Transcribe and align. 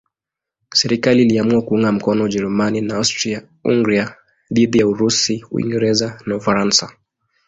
Serikali 0.73 1.21
iliamua 1.21 1.61
kuunga 1.61 1.91
mkono 1.91 2.23
Ujerumani 2.23 2.81
na 2.81 2.95
Austria-Hungaria 2.95 4.15
dhidi 4.51 4.79
ya 4.79 4.87
Urusi, 4.87 5.45
Uingereza 5.51 6.21
na 6.25 6.35
Ufaransa. 6.35 6.93